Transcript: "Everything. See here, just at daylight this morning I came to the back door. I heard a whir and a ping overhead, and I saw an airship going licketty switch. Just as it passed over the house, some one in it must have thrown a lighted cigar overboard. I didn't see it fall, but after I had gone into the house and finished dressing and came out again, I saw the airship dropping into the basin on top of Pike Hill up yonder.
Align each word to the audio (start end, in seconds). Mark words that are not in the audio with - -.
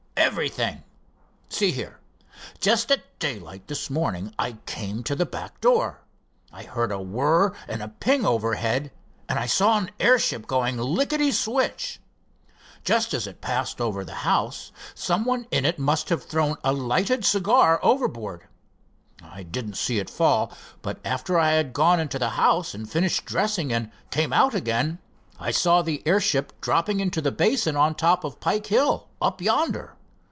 "Everything. 0.17 0.83
See 1.49 1.71
here, 1.71 1.99
just 2.61 2.89
at 2.91 3.17
daylight 3.19 3.67
this 3.67 3.89
morning 3.89 4.33
I 4.39 4.53
came 4.65 5.03
to 5.03 5.15
the 5.15 5.25
back 5.25 5.59
door. 5.59 6.01
I 6.53 6.63
heard 6.63 6.91
a 6.91 7.01
whir 7.01 7.53
and 7.67 7.81
a 7.81 7.89
ping 7.89 8.23
overhead, 8.25 8.91
and 9.27 9.37
I 9.39 9.47
saw 9.47 9.77
an 9.77 9.89
airship 9.99 10.47
going 10.47 10.77
licketty 10.77 11.33
switch. 11.33 11.99
Just 12.83 13.13
as 13.13 13.25
it 13.27 13.41
passed 13.41 13.81
over 13.81 14.05
the 14.05 14.13
house, 14.21 14.71
some 14.95 15.25
one 15.25 15.47
in 15.49 15.65
it 15.65 15.79
must 15.79 16.07
have 16.09 16.23
thrown 16.23 16.55
a 16.63 16.71
lighted 16.71 17.25
cigar 17.25 17.79
overboard. 17.83 18.47
I 19.23 19.43
didn't 19.43 19.75
see 19.75 19.97
it 19.99 20.09
fall, 20.09 20.53
but 20.81 20.99
after 21.03 21.39
I 21.39 21.53
had 21.53 21.73
gone 21.73 21.99
into 21.99 22.19
the 22.19 22.29
house 22.31 22.73
and 22.73 22.89
finished 22.89 23.25
dressing 23.25 23.73
and 23.73 23.91
came 24.11 24.31
out 24.31 24.53
again, 24.53 24.99
I 25.39 25.51
saw 25.51 25.81
the 25.81 26.01
airship 26.05 26.53
dropping 26.61 26.99
into 26.99 27.21
the 27.21 27.31
basin 27.33 27.75
on 27.75 27.95
top 27.95 28.23
of 28.23 28.39
Pike 28.39 28.67
Hill 28.67 29.09
up 29.21 29.41
yonder. 29.41 29.97